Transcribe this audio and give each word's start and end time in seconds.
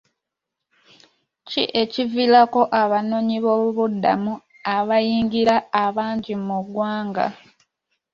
Ki 1.49 1.63
ekiviirako 1.81 2.61
abanoonyiboobubudamu 2.81 4.33
abayingira 4.77 5.55
abangi 5.85 6.33
mu 6.45 6.57
ggwanga? 6.63 7.25